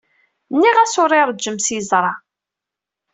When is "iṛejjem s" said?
1.19-1.67